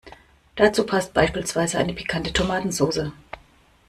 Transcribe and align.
Dazu 0.55 0.83
passt 0.87 1.13
beispielsweise 1.13 1.77
eine 1.77 1.93
pikante 1.93 2.33
Tomatensoße. 2.33 3.13